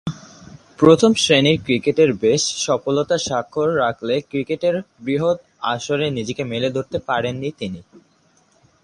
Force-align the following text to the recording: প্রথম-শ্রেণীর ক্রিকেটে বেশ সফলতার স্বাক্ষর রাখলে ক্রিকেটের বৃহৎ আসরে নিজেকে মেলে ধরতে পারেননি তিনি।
প্রথম-শ্রেণীর 0.79 1.57
ক্রিকেটে 1.63 2.03
বেশ 2.21 2.41
সফলতার 2.65 3.17
স্বাক্ষর 3.19 3.67
রাখলে 3.77 4.15
ক্রিকেটের 4.21 4.75
বৃহৎ 4.99 5.37
আসরে 5.65 6.07
নিজেকে 6.09 6.43
মেলে 6.43 6.69
ধরতে 6.69 6.97
পারেননি 6.99 7.49
তিনি। 7.57 7.79